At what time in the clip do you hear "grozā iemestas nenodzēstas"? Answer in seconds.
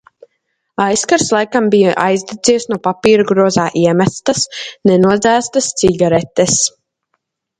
3.33-5.71